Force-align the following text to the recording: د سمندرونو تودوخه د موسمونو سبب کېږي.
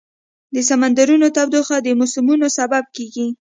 د 0.53 0.55
سمندرونو 0.69 1.27
تودوخه 1.35 1.77
د 1.81 1.87
موسمونو 1.99 2.47
سبب 2.57 2.83
کېږي. 2.95 3.27